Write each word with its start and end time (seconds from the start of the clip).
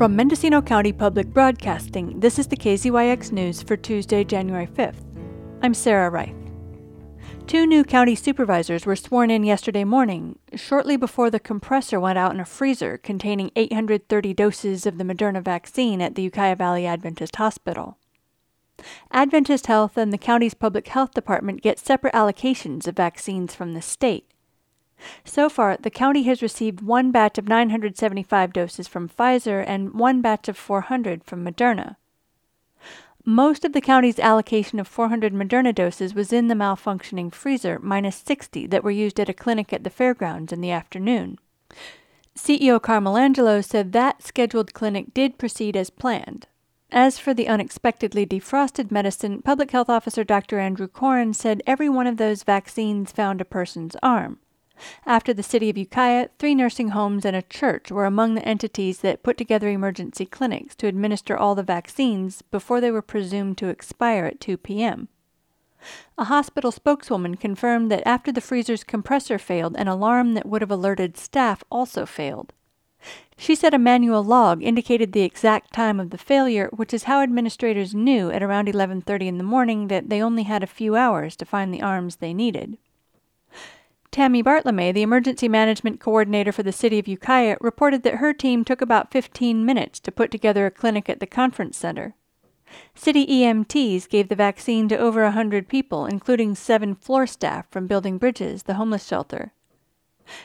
From 0.00 0.16
Mendocino 0.16 0.62
County 0.62 0.94
Public 0.94 1.26
Broadcasting, 1.26 2.20
this 2.20 2.38
is 2.38 2.46
the 2.46 2.56
KZYX 2.56 3.32
News 3.32 3.62
for 3.62 3.76
Tuesday, 3.76 4.24
January 4.24 4.66
5th. 4.66 5.04
I'm 5.60 5.74
Sarah 5.74 6.08
Reith. 6.08 6.34
Two 7.46 7.66
new 7.66 7.84
county 7.84 8.14
supervisors 8.14 8.86
were 8.86 8.96
sworn 8.96 9.30
in 9.30 9.44
yesterday 9.44 9.84
morning, 9.84 10.38
shortly 10.54 10.96
before 10.96 11.28
the 11.28 11.38
compressor 11.38 12.00
went 12.00 12.16
out 12.16 12.32
in 12.32 12.40
a 12.40 12.46
freezer 12.46 12.96
containing 12.96 13.50
830 13.54 14.32
doses 14.32 14.86
of 14.86 14.96
the 14.96 15.04
Moderna 15.04 15.42
vaccine 15.42 16.00
at 16.00 16.14
the 16.14 16.22
Ukiah 16.22 16.56
Valley 16.56 16.86
Adventist 16.86 17.36
Hospital. 17.36 17.98
Adventist 19.10 19.66
Health 19.66 19.98
and 19.98 20.14
the 20.14 20.16
county's 20.16 20.54
public 20.54 20.88
health 20.88 21.12
department 21.12 21.60
get 21.60 21.78
separate 21.78 22.14
allocations 22.14 22.86
of 22.86 22.96
vaccines 22.96 23.54
from 23.54 23.74
the 23.74 23.82
state. 23.82 24.29
So 25.24 25.48
far, 25.48 25.76
the 25.76 25.90
county 25.90 26.22
has 26.24 26.42
received 26.42 26.80
one 26.80 27.10
batch 27.10 27.38
of 27.38 27.48
975 27.48 28.52
doses 28.52 28.88
from 28.88 29.08
Pfizer 29.08 29.64
and 29.66 29.94
one 29.94 30.20
batch 30.20 30.48
of 30.48 30.56
400 30.56 31.24
from 31.24 31.44
Moderna. 31.44 31.96
Most 33.24 33.64
of 33.64 33.72
the 33.74 33.80
county's 33.80 34.18
allocation 34.18 34.80
of 34.80 34.88
400 34.88 35.34
Moderna 35.34 35.74
doses 35.74 36.14
was 36.14 36.32
in 36.32 36.48
the 36.48 36.54
malfunctioning 36.54 37.32
freezer, 37.32 37.78
minus 37.78 38.16
60 38.16 38.66
that 38.68 38.82
were 38.82 38.90
used 38.90 39.20
at 39.20 39.28
a 39.28 39.34
clinic 39.34 39.72
at 39.72 39.84
the 39.84 39.90
fairgrounds 39.90 40.52
in 40.52 40.60
the 40.60 40.70
afternoon. 40.70 41.38
CEO 42.34 42.80
Carmel 42.80 43.18
Angelo 43.18 43.60
said 43.60 43.92
that 43.92 44.22
scheduled 44.22 44.72
clinic 44.72 45.12
did 45.12 45.36
proceed 45.36 45.76
as 45.76 45.90
planned. 45.90 46.46
As 46.90 47.18
for 47.18 47.34
the 47.34 47.46
unexpectedly 47.46 48.26
defrosted 48.26 48.90
medicine, 48.90 49.42
Public 49.42 49.70
Health 49.70 49.90
Officer 49.90 50.24
Dr. 50.24 50.58
Andrew 50.58 50.88
Coren 50.88 51.34
said 51.34 51.62
every 51.66 51.88
one 51.88 52.06
of 52.06 52.16
those 52.16 52.42
vaccines 52.42 53.12
found 53.12 53.40
a 53.40 53.44
person's 53.44 53.94
arm. 54.02 54.40
After 55.06 55.34
the 55.34 55.42
city 55.42 55.70
of 55.70 55.78
Ukiah, 55.78 56.28
three 56.38 56.54
nursing 56.54 56.90
homes 56.90 57.24
and 57.24 57.36
a 57.36 57.42
church 57.42 57.90
were 57.90 58.04
among 58.04 58.34
the 58.34 58.46
entities 58.46 59.00
that 59.00 59.22
put 59.22 59.36
together 59.36 59.68
emergency 59.68 60.26
clinics 60.26 60.74
to 60.76 60.86
administer 60.86 61.36
all 61.36 61.54
the 61.54 61.62
vaccines 61.62 62.42
before 62.42 62.80
they 62.80 62.90
were 62.90 63.02
presumed 63.02 63.58
to 63.58 63.68
expire 63.68 64.24
at 64.24 64.40
2 64.40 64.56
p.m. 64.56 65.08
A 66.18 66.24
hospital 66.24 66.70
spokeswoman 66.70 67.36
confirmed 67.36 67.90
that 67.90 68.06
after 68.06 68.30
the 68.30 68.40
freezer's 68.40 68.84
compressor 68.84 69.38
failed, 69.38 69.76
an 69.78 69.88
alarm 69.88 70.34
that 70.34 70.46
would 70.46 70.60
have 70.60 70.70
alerted 70.70 71.16
staff 71.16 71.64
also 71.70 72.04
failed. 72.04 72.52
She 73.38 73.54
said 73.54 73.72
a 73.72 73.78
manual 73.78 74.22
log 74.22 74.62
indicated 74.62 75.12
the 75.12 75.22
exact 75.22 75.72
time 75.72 75.98
of 75.98 76.10
the 76.10 76.18
failure, 76.18 76.68
which 76.72 76.92
is 76.92 77.04
how 77.04 77.22
administrators 77.22 77.94
knew 77.94 78.30
at 78.30 78.42
around 78.42 78.68
11:30 78.68 79.26
in 79.26 79.38
the 79.38 79.44
morning 79.44 79.88
that 79.88 80.10
they 80.10 80.22
only 80.22 80.42
had 80.42 80.62
a 80.62 80.66
few 80.66 80.96
hours 80.96 81.34
to 81.36 81.46
find 81.46 81.72
the 81.72 81.80
arms 81.80 82.16
they 82.16 82.34
needed. 82.34 82.76
Tammy 84.10 84.42
Bartlemay, 84.42 84.92
the 84.92 85.02
emergency 85.02 85.48
management 85.48 86.00
coordinator 86.00 86.50
for 86.50 86.64
the 86.64 86.72
city 86.72 86.98
of 86.98 87.06
Ukiah, 87.06 87.56
reported 87.60 88.02
that 88.02 88.16
her 88.16 88.32
team 88.32 88.64
took 88.64 88.80
about 88.80 89.12
15 89.12 89.64
minutes 89.64 90.00
to 90.00 90.10
put 90.10 90.32
together 90.32 90.66
a 90.66 90.70
clinic 90.70 91.08
at 91.08 91.20
the 91.20 91.26
conference 91.26 91.76
center. 91.76 92.14
City 92.94 93.26
EMTs 93.26 94.08
gave 94.08 94.28
the 94.28 94.36
vaccine 94.36 94.88
to 94.88 94.98
over 94.98 95.22
a 95.22 95.30
hundred 95.30 95.68
people, 95.68 96.06
including 96.06 96.54
seven 96.54 96.94
floor 96.94 97.26
staff 97.26 97.66
from 97.70 97.86
Building 97.86 98.18
Bridges, 98.18 98.64
the 98.64 98.74
homeless 98.74 99.06
shelter. 99.06 99.52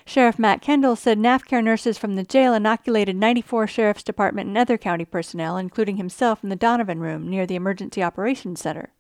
Sheriff 0.05 0.39
Matt 0.39 0.61
Kendall 0.61 0.95
said 0.95 1.19
NaphCare 1.19 1.63
nurses 1.63 1.97
from 1.97 2.16
the 2.16 2.23
jail 2.23 2.53
inoculated 2.53 3.16
94 3.16 3.67
Sheriff's 3.67 4.03
Department 4.03 4.47
and 4.47 4.57
other 4.57 4.77
county 4.77 5.05
personnel, 5.05 5.57
including 5.57 5.97
himself, 5.97 6.44
in 6.44 6.50
the 6.50 6.55
Donovan 6.55 7.00
Room 7.00 7.27
near 7.27 7.45
the 7.45 7.55
Emergency 7.55 8.02
Operations 8.02 8.61
Center. 8.61 8.94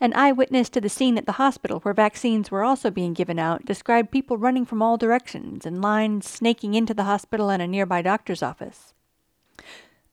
An 0.00 0.12
eyewitness 0.14 0.68
to 0.70 0.80
the 0.80 0.88
scene 0.88 1.18
at 1.18 1.26
the 1.26 1.32
hospital 1.32 1.80
where 1.80 1.94
vaccines 1.94 2.50
were 2.50 2.64
also 2.64 2.90
being 2.90 3.12
given 3.12 3.38
out 3.38 3.64
described 3.64 4.10
people 4.10 4.36
running 4.36 4.64
from 4.64 4.82
all 4.82 4.96
directions 4.96 5.66
and 5.66 5.82
lines 5.82 6.28
snaking 6.28 6.74
into 6.74 6.94
the 6.94 7.04
hospital 7.04 7.50
and 7.50 7.62
a 7.62 7.66
nearby 7.66 8.02
doctor's 8.02 8.42
office. 8.42 8.94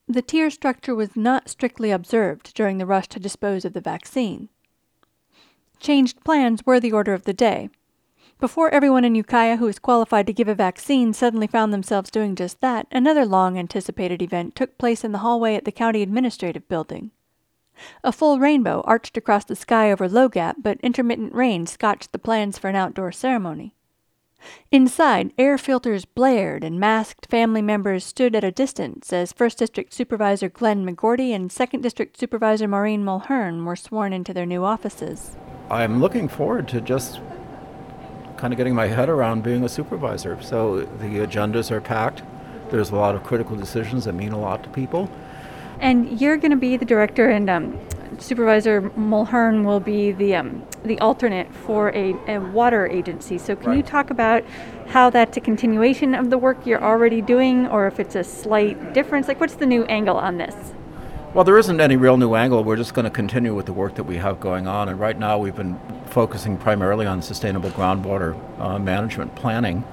The 0.08 0.22
tier 0.22 0.50
structure 0.50 0.94
was 0.94 1.16
not 1.16 1.48
strictly 1.48 1.90
observed 1.90 2.54
during 2.54 2.78
the 2.78 2.86
rush 2.86 3.08
to 3.08 3.18
dispose 3.18 3.64
of 3.64 3.72
the 3.72 3.80
vaccine. 3.80 4.48
Changed 5.80 6.22
plans 6.24 6.64
were 6.64 6.78
the 6.78 6.92
order 6.92 7.12
of 7.12 7.24
the 7.24 7.34
day. 7.34 7.70
Before 8.38 8.70
everyone 8.70 9.04
in 9.04 9.14
Ukiah 9.14 9.56
who 9.56 9.64
was 9.64 9.78
qualified 9.78 10.26
to 10.26 10.32
give 10.32 10.46
a 10.46 10.54
vaccine 10.54 11.12
suddenly 11.12 11.46
found 11.46 11.72
themselves 11.72 12.10
doing 12.10 12.36
just 12.36 12.60
that, 12.60 12.86
another 12.92 13.24
long 13.24 13.58
anticipated 13.58 14.20
event 14.20 14.54
took 14.54 14.76
place 14.76 15.04
in 15.04 15.12
the 15.12 15.18
hallway 15.18 15.54
at 15.54 15.64
the 15.64 15.72
county 15.72 16.02
administrative 16.02 16.68
building. 16.68 17.10
A 18.02 18.12
full 18.12 18.38
rainbow 18.38 18.82
arched 18.84 19.16
across 19.16 19.44
the 19.44 19.56
sky 19.56 19.90
over 19.90 20.08
Low 20.08 20.28
Gap, 20.28 20.56
but 20.58 20.80
intermittent 20.82 21.34
rain 21.34 21.66
scotched 21.66 22.12
the 22.12 22.18
plans 22.18 22.58
for 22.58 22.68
an 22.68 22.76
outdoor 22.76 23.12
ceremony. 23.12 23.74
Inside, 24.70 25.32
air 25.38 25.58
filters 25.58 26.04
blared 26.04 26.62
and 26.62 26.78
masked 26.78 27.26
family 27.26 27.62
members 27.62 28.04
stood 28.04 28.36
at 28.36 28.44
a 28.44 28.52
distance 28.52 29.12
as 29.12 29.32
1st 29.32 29.56
District 29.56 29.92
Supervisor 29.92 30.48
Glenn 30.48 30.86
McGourty 30.86 31.34
and 31.34 31.50
2nd 31.50 31.82
District 31.82 32.18
Supervisor 32.18 32.68
Maureen 32.68 33.04
Mulhern 33.04 33.64
were 33.64 33.76
sworn 33.76 34.12
into 34.12 34.32
their 34.32 34.46
new 34.46 34.64
offices. 34.64 35.36
I'm 35.70 36.00
looking 36.00 36.28
forward 36.28 36.68
to 36.68 36.80
just 36.80 37.20
kind 38.36 38.52
of 38.52 38.56
getting 38.56 38.74
my 38.74 38.86
head 38.86 39.08
around 39.08 39.42
being 39.42 39.64
a 39.64 39.68
supervisor. 39.68 40.40
So 40.42 40.80
the 40.80 41.18
agendas 41.18 41.70
are 41.70 41.80
packed. 41.80 42.22
There's 42.70 42.90
a 42.90 42.96
lot 42.96 43.14
of 43.14 43.24
critical 43.24 43.56
decisions 43.56 44.04
that 44.04 44.12
mean 44.12 44.32
a 44.32 44.38
lot 44.38 44.62
to 44.64 44.68
people. 44.68 45.10
And 45.80 46.20
you're 46.20 46.36
going 46.36 46.52
to 46.52 46.56
be 46.56 46.76
the 46.76 46.84
director, 46.84 47.28
and 47.28 47.50
um, 47.50 47.78
Supervisor 48.18 48.82
Mulhern 48.82 49.64
will 49.64 49.80
be 49.80 50.12
the 50.12 50.36
um, 50.36 50.66
the 50.84 50.98
alternate 51.00 51.52
for 51.52 51.90
a, 51.94 52.14
a, 52.28 52.38
water 52.38 52.86
agency. 52.86 53.38
So, 53.38 53.56
can 53.56 53.68
right. 53.68 53.76
you 53.76 53.82
talk 53.82 54.10
about 54.10 54.44
how 54.88 55.10
that's 55.10 55.36
a 55.36 55.40
continuation 55.40 56.14
of 56.14 56.30
the 56.30 56.38
work 56.38 56.66
you're 56.66 56.82
already 56.82 57.20
doing, 57.20 57.66
or 57.66 57.86
if 57.86 58.00
it's 58.00 58.14
a 58.14 58.24
slight 58.24 58.94
difference? 58.94 59.28
Like, 59.28 59.40
what's 59.40 59.54
the 59.56 59.66
new 59.66 59.84
angle 59.84 60.16
on 60.16 60.38
this? 60.38 60.54
Well, 61.34 61.44
there 61.44 61.58
isn't 61.58 61.80
any 61.80 61.96
real 61.96 62.16
new 62.16 62.34
angle. 62.34 62.64
We're 62.64 62.76
just 62.76 62.94
going 62.94 63.04
to 63.04 63.10
continue 63.10 63.54
with 63.54 63.66
the 63.66 63.72
work 63.72 63.96
that 63.96 64.04
we 64.04 64.16
have 64.16 64.40
going 64.40 64.66
on. 64.66 64.88
And 64.88 64.98
right 64.98 65.18
now, 65.18 65.36
we've 65.36 65.54
been 65.54 65.78
focusing 66.06 66.56
primarily 66.56 67.04
on 67.04 67.20
sustainable 67.20 67.70
groundwater 67.70 68.34
uh, 68.58 68.78
management 68.78 69.34
planning, 69.34 69.84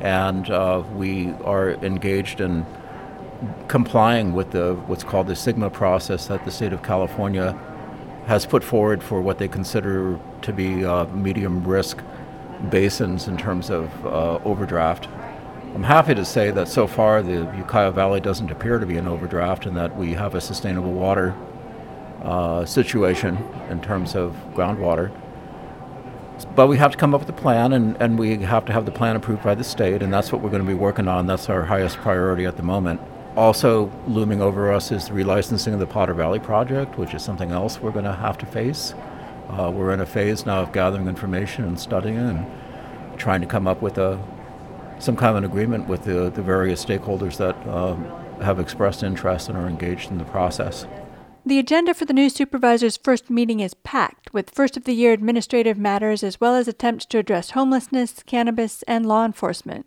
and 0.00 0.48
uh, 0.48 0.82
we 0.94 1.32
are 1.44 1.72
engaged 1.72 2.40
in 2.40 2.64
complying 3.68 4.32
with 4.32 4.50
the 4.50 4.74
what's 4.86 5.04
called 5.04 5.26
the 5.26 5.34
SGMA 5.34 5.72
process 5.72 6.26
that 6.26 6.44
the 6.44 6.50
state 6.50 6.72
of 6.72 6.82
California 6.82 7.52
has 8.26 8.44
put 8.44 8.62
forward 8.64 9.02
for 9.02 9.20
what 9.20 9.38
they 9.38 9.48
consider 9.48 10.18
to 10.42 10.52
be 10.52 10.84
uh, 10.84 11.06
medium 11.06 11.66
risk 11.66 12.02
basins 12.70 13.28
in 13.28 13.36
terms 13.36 13.70
of 13.70 14.06
uh, 14.06 14.38
overdraft. 14.44 15.08
I'm 15.74 15.84
happy 15.84 16.14
to 16.14 16.24
say 16.24 16.50
that 16.50 16.68
so 16.68 16.86
far 16.86 17.22
the 17.22 17.50
Ukiah 17.56 17.92
Valley 17.92 18.20
doesn't 18.20 18.50
appear 18.50 18.78
to 18.78 18.86
be 18.86 18.96
an 18.96 19.06
overdraft 19.06 19.66
and 19.66 19.76
that 19.76 19.96
we 19.96 20.14
have 20.14 20.34
a 20.34 20.40
sustainable 20.40 20.92
water 20.92 21.34
uh, 22.22 22.64
situation 22.64 23.38
in 23.70 23.80
terms 23.80 24.16
of 24.16 24.34
groundwater. 24.54 25.12
But 26.54 26.66
we 26.66 26.76
have 26.78 26.92
to 26.92 26.98
come 26.98 27.14
up 27.14 27.20
with 27.20 27.30
a 27.30 27.40
plan 27.40 27.72
and, 27.72 27.96
and 28.00 28.18
we 28.18 28.36
have 28.38 28.64
to 28.66 28.72
have 28.72 28.84
the 28.84 28.92
plan 28.92 29.16
approved 29.16 29.42
by 29.42 29.54
the 29.54 29.64
state, 29.64 30.02
and 30.02 30.12
that's 30.12 30.32
what 30.32 30.40
we're 30.40 30.50
going 30.50 30.62
to 30.62 30.68
be 30.68 30.74
working 30.74 31.08
on. 31.08 31.26
That's 31.26 31.48
our 31.48 31.64
highest 31.64 31.96
priority 31.98 32.44
at 32.44 32.56
the 32.56 32.62
moment 32.62 33.00
also 33.36 33.92
looming 34.06 34.40
over 34.40 34.72
us 34.72 34.90
is 34.90 35.08
the 35.08 35.12
relicensing 35.12 35.72
of 35.72 35.78
the 35.78 35.86
Potter 35.86 36.14
Valley 36.14 36.38
project, 36.38 36.98
which 36.98 37.14
is 37.14 37.22
something 37.22 37.52
else 37.52 37.80
we're 37.80 37.92
going 37.92 38.04
to 38.04 38.12
have 38.12 38.38
to 38.38 38.46
face. 38.46 38.94
Uh, 39.48 39.70
we're 39.74 39.92
in 39.92 40.00
a 40.00 40.06
phase 40.06 40.44
now 40.44 40.60
of 40.62 40.72
gathering 40.72 41.08
information 41.08 41.64
and 41.64 41.78
studying 41.78 42.16
and 42.16 42.46
trying 43.18 43.40
to 43.40 43.46
come 43.46 43.66
up 43.66 43.82
with 43.82 43.98
a 43.98 44.18
some 44.98 45.16
kind 45.16 45.30
of 45.30 45.36
an 45.36 45.44
agreement 45.44 45.86
with 45.86 46.02
the, 46.02 46.30
the 46.30 46.42
various 46.42 46.84
stakeholders 46.84 47.36
that 47.36 47.54
um, 47.68 48.04
have 48.42 48.58
expressed 48.58 49.02
interest 49.02 49.48
and 49.48 49.56
are 49.56 49.68
engaged 49.68 50.10
in 50.10 50.18
the 50.18 50.24
process. 50.24 50.86
The 51.46 51.58
agenda 51.58 51.94
for 51.94 52.04
the 52.04 52.12
new 52.12 52.28
supervisor's 52.28 52.96
first 52.96 53.30
meeting 53.30 53.60
is 53.60 53.74
packed 53.74 54.34
with 54.34 54.50
first 54.50 54.76
of 54.76 54.84
the 54.84 54.92
year 54.92 55.12
administrative 55.12 55.78
matters 55.78 56.22
as 56.22 56.40
well 56.40 56.54
as 56.54 56.68
attempts 56.68 57.06
to 57.06 57.18
address 57.18 57.50
homelessness, 57.50 58.22
cannabis, 58.24 58.82
and 58.82 59.06
law 59.06 59.24
enforcement. 59.24 59.86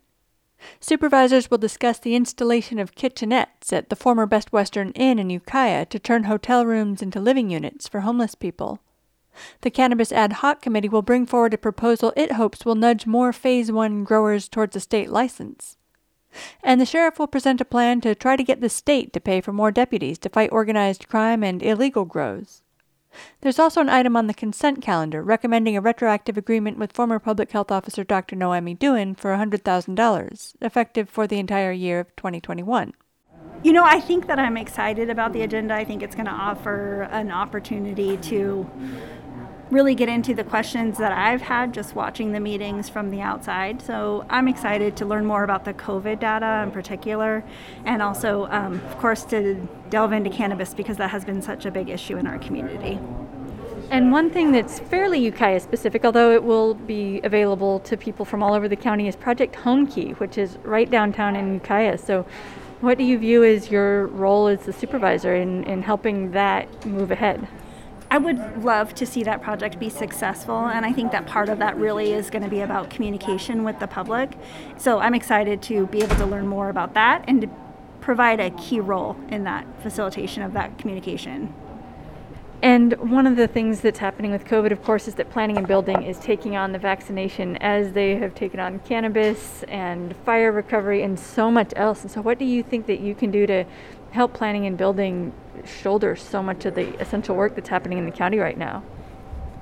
Supervisors 0.80 1.50
will 1.50 1.58
discuss 1.58 2.00
the 2.00 2.16
installation 2.16 2.80
of 2.80 2.96
kitchenettes 2.96 3.72
at 3.72 3.90
the 3.90 3.96
former 3.96 4.26
Best 4.26 4.52
Western 4.52 4.92
Inn 4.92 5.20
in 5.20 5.30
Ukiah 5.30 5.86
to 5.88 6.00
turn 6.00 6.26
hotel 6.26 6.66
rooms 6.66 7.02
into 7.02 7.20
living 7.20 7.50
units 7.50 7.88
for 7.88 8.02
homeless 8.02 8.36
people. 8.36 8.80
The 9.62 9.72
Cannabis 9.72 10.12
Ad 10.12 10.34
Hoc 10.34 10.62
Committee 10.62 10.90
will 10.90 11.02
bring 11.02 11.26
forward 11.26 11.54
a 11.54 11.58
proposal 11.58 12.14
it 12.16 12.34
hopes 12.34 12.66
will 12.66 12.76
nudge 12.76 13.06
more 13.06 13.32
Phase 13.32 13.72
1 13.72 14.04
growers 14.04 14.50
towards 14.50 14.76
a 14.76 14.80
state 14.80 15.10
license. 15.10 15.78
And 16.64 16.80
the 16.80 16.86
sheriff 16.86 17.20
will 17.20 17.28
present 17.28 17.62
a 17.62 17.66
plan 17.66 18.02
to 18.02 18.16
try 18.16 18.36
to 18.36 18.44
get 18.44 18.62
the 18.62 18.70
state 18.70 19.14
to 19.14 19.20
pay 19.20 19.42
for 19.42 19.52
more 19.52 19.72
deputies 19.72 20.18
to 20.20 20.30
fight 20.30 20.52
organized 20.52 21.08
crime 21.08 21.44
and 21.44 21.62
illegal 21.62 22.06
grows. 22.06 22.62
There's 23.42 23.60
also 23.60 23.82
an 23.82 23.90
item 23.90 24.16
on 24.16 24.28
the 24.28 24.34
consent 24.34 24.82
calendar 24.82 25.22
recommending 25.22 25.76
a 25.76 25.82
retroactive 25.82 26.38
agreement 26.38 26.78
with 26.78 26.94
former 26.94 27.20
Public 27.20 27.52
Health 27.52 27.72
Officer 27.72 28.04
Dr. 28.04 28.36
Noemi 28.36 28.76
Doohan 28.76 29.18
for 29.18 29.36
$100,000, 29.36 30.56
effective 30.62 31.10
for 31.10 31.28
the 31.28 31.40
entire 31.40 31.72
year 31.72 32.00
of 32.00 32.16
2021. 32.16 32.94
You 33.64 33.74
know, 33.74 33.84
I 33.84 34.00
think 34.00 34.28
that 34.28 34.40
I'm 34.40 34.58
excited 34.58 35.10
about 35.10 35.34
the 35.34 35.44
agenda. 35.44 35.76
I 35.76 35.86
think 35.86 36.02
it's 36.02 36.16
going 36.16 36.26
to 36.26 36.32
offer 36.32 37.04
an 37.12 37.32
opportunity 37.32 38.18
to 38.18 38.70
really 39.72 39.96
get 39.96 40.10
into 40.10 40.34
the 40.34 40.44
questions 40.44 40.98
that 40.98 41.14
I've 41.14 41.42
had 41.42 41.74
just 41.74 41.96
watching 41.96 42.34
the 42.34 42.40
meetings 42.40 42.90
from 42.90 43.10
the 43.10 43.22
outside. 43.22 43.82
So 43.82 44.26
I'm 44.30 44.50
excited 44.50 44.98
to 44.98 45.06
learn 45.06 45.26
more 45.26 45.44
about 45.46 45.64
the 45.64 45.74
COVID 45.74 46.20
data 46.20 46.62
in 46.64 46.72
particular, 46.72 47.44
and 47.86 48.02
also, 48.02 48.48
um, 48.52 48.74
of 48.82 48.98
course, 49.00 49.24
to 49.26 49.56
delve 49.90 50.12
into 50.12 50.30
cannabis 50.30 50.74
because 50.74 50.98
that 50.98 51.10
has 51.10 51.24
been 51.24 51.42
such 51.42 51.66
a 51.66 51.72
big 51.72 51.90
issue 51.90 52.18
in 52.18 52.28
our 52.28 52.38
community. 52.38 53.00
And 53.90 54.12
one 54.12 54.30
thing 54.30 54.52
that's 54.52 54.80
fairly 54.80 55.20
Ukiah 55.20 55.60
specific, 55.60 56.06
although 56.06 56.32
it 56.32 56.44
will 56.44 56.76
be 56.76 57.20
available 57.24 57.80
to 57.82 57.98
people 57.98 58.26
from 58.26 58.42
all 58.44 58.54
over 58.54 58.68
the 58.70 58.76
county, 58.76 59.08
is 59.08 59.16
Project 59.16 59.56
Homekey, 59.56 60.18
which 60.20 60.38
is 60.38 60.58
right 60.64 60.90
downtown 60.90 61.36
in 61.36 61.56
Ukiah. 61.56 61.98
So, 61.98 62.26
what 62.80 62.98
do 62.98 63.04
you 63.04 63.20
view 63.20 63.44
as 63.44 63.70
your 63.70 64.08
role 64.08 64.48
as 64.48 64.62
the 64.62 64.74
supervisor 64.74 65.36
in, 65.36 65.64
in 65.66 65.82
helping 65.82 66.32
that 66.32 66.86
move 66.86 67.12
ahead? 67.12 67.48
I 68.12 68.18
would 68.18 68.66
love 68.66 68.94
to 68.96 69.06
see 69.06 69.24
that 69.24 69.42
project 69.42 69.80
be 69.80 69.90
successful, 69.90 70.66
and 70.66 70.86
I 70.86 70.92
think 70.92 71.14
that 71.14 71.28
part 71.28 71.48
of 71.48 71.60
that 71.60 71.78
really 71.78 72.12
is 72.12 72.30
going 72.30 72.44
to 72.44 72.50
be 72.50 72.60
about 72.60 72.90
communication 72.90 73.64
with 73.64 73.80
the 73.80 73.88
public. 73.88 74.34
So 74.78 75.00
I'm 75.00 75.14
excited 75.14 75.62
to 75.64 75.88
be 75.88 76.04
able 76.04 76.18
to 76.18 76.26
learn 76.26 76.46
more 76.46 76.68
about 76.68 76.94
that 76.96 77.24
and 77.30 77.40
to 77.40 77.50
provide 78.02 78.42
a 78.42 78.50
key 78.50 78.82
role 78.82 79.16
in 79.30 79.46
that 79.46 79.66
facilitation 79.82 80.44
of 80.44 80.52
that 80.52 80.78
communication. 80.78 81.54
And 82.62 82.94
one 83.10 83.26
of 83.26 83.38
the 83.38 83.48
things 83.48 83.80
that's 83.80 84.00
happening 84.00 84.32
with 84.32 84.44
COVID, 84.44 84.72
of 84.72 84.84
course, 84.84 85.08
is 85.08 85.16
that 85.16 85.32
planning 85.32 85.58
and 85.58 85.66
building 85.66 86.04
is 86.04 86.20
taking 86.20 86.58
on 86.58 86.74
the 86.74 86.80
vaccination 86.80 87.56
as 87.58 87.94
they 87.94 88.18
have 88.18 88.36
taken 88.36 88.60
on 88.60 88.80
cannabis 88.80 89.64
and 89.64 90.16
fire 90.26 90.52
recovery 90.52 91.02
and 91.02 91.18
so 91.18 91.50
much 91.50 91.72
else. 91.78 92.02
And 92.02 92.12
so, 92.12 92.22
what 92.22 92.38
do 92.38 92.46
you 92.46 92.62
think 92.62 92.88
that 92.88 93.00
you 93.00 93.16
can 93.16 93.32
do 93.32 93.48
to 93.48 93.64
help 94.12 94.34
planning 94.34 94.66
and 94.66 94.78
building 94.78 95.34
shoulder 95.66 96.16
so 96.16 96.44
much 96.44 96.66
of 96.66 96.76
the 96.76 97.00
essential 97.00 97.36
work 97.36 97.56
that's 97.56 97.70
happening 97.70 97.98
in 97.98 98.06
the 98.06 98.12
county 98.12 98.38
right 98.38 98.58
now. 98.58 98.84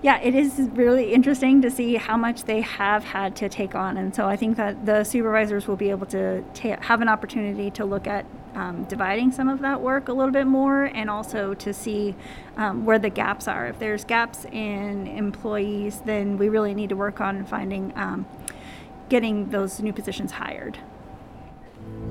Yeah, 0.02 0.18
it 0.22 0.34
is 0.34 0.58
really 0.74 1.14
interesting 1.14 1.62
to 1.62 1.70
see 1.70 1.96
how 1.96 2.16
much 2.16 2.46
they 2.46 2.62
have 2.62 3.04
had 3.04 3.36
to 3.38 3.50
take 3.50 3.76
on. 3.76 3.98
And 3.98 4.16
so 4.16 4.28
I 4.28 4.38
think 4.38 4.56
that 4.56 4.86
the 4.86 5.04
supervisors 5.04 5.68
will 5.68 5.76
be 5.76 5.90
able 5.90 6.06
to 6.08 6.42
ta- 6.54 6.80
have 6.80 7.02
an 7.02 7.10
opportunity 7.10 7.70
to 7.72 7.84
look 7.84 8.08
at 8.08 8.26
um, 8.56 8.86
dividing 8.86 9.32
some 9.32 9.50
of 9.50 9.60
that 9.60 9.82
work 9.82 10.08
a 10.08 10.14
little 10.14 10.32
bit 10.32 10.48
more 10.48 10.86
and 10.86 11.10
also 11.10 11.54
to 11.56 11.74
see 11.74 12.16
um, 12.56 12.86
where 12.86 12.98
the 12.98 13.10
gaps 13.10 13.48
are. 13.48 13.68
If 13.68 13.80
there's 13.80 14.06
gaps 14.06 14.46
in 14.46 15.06
employees, 15.06 16.02
then 16.06 16.38
we 16.38 16.48
really 16.48 16.74
need 16.74 16.90
to 16.90 16.96
work 16.96 17.20
on 17.20 17.46
finding, 17.46 17.92
um, 17.98 18.26
getting 19.10 19.50
those 19.50 19.82
new 19.82 19.92
positions 19.92 20.32
hired. 20.32 20.80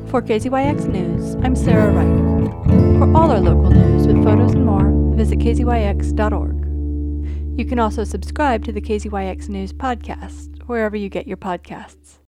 For 0.09 0.21
KZYX 0.21 0.87
News, 0.89 1.37
I'm 1.37 1.57
Sarah 1.57 1.91
Reith. 1.93 2.28
For 2.99 3.17
all 3.17 3.31
our 3.31 3.39
local 3.39 3.71
news 3.71 4.09
with 4.09 4.25
photos 4.25 4.55
and 4.55 4.67
more, 4.67 4.91
visit 5.15 5.39
kzyx.org. 5.39 6.57
You 7.57 7.65
can 7.65 7.79
also 7.79 8.03
subscribe 8.03 8.65
to 8.65 8.73
the 8.73 8.81
KZYX 8.81 9.49
News 9.49 9.73
podcast 9.73 10.63
wherever 10.67 10.97
you 10.97 11.09
get 11.09 11.29
your 11.29 11.37
podcasts. 11.37 12.19